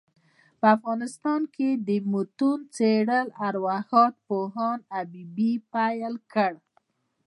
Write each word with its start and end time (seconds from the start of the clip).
په 0.59 0.65
افغانستان 0.77 1.41
کي 1.55 1.69
دمتونو 1.87 2.67
څېړل 2.75 3.27
ارواښاد 3.47 4.13
پوهاند 4.27 4.81
حبیبي 4.95 5.53
پيل 5.73 6.13
کړ. 6.33 6.51